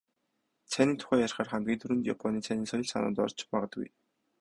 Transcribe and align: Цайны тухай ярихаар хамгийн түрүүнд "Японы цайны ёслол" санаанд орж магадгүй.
Цайны 0.71 0.95
тухай 1.01 1.19
ярихаар 1.27 1.51
хамгийн 1.51 1.79
түрүүнд 1.81 2.09
"Японы 2.13 2.39
цайны 2.47 2.63
ёслол" 2.67 2.85
санаанд 2.91 3.17
орж 3.25 3.39
магадгүй. 3.53 3.87